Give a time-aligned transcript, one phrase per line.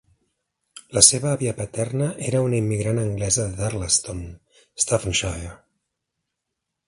[0.97, 4.23] La seva àvia paterna era una immigrant anglesa de Darlaston,
[4.85, 5.53] Staffordshire.